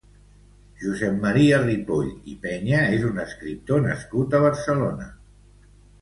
[0.83, 5.11] Josep Maria Ripoll i Peña és un escriptor nascut a Barcelona.